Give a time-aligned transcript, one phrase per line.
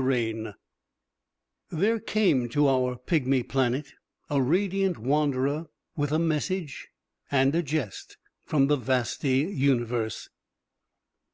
[0.02, 0.54] _][Sidenote:
[1.70, 3.92] There came to our pigmy planet
[4.30, 6.88] a radiant wanderer with a message
[7.30, 8.16] and a jest
[8.46, 10.30] from the vasty universe.